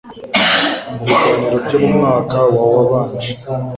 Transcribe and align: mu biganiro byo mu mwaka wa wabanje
mu 0.97 1.03
biganiro 1.07 1.57
byo 1.65 1.77
mu 1.83 1.89
mwaka 1.97 2.37
wa 2.53 2.63
wabanje 2.73 3.31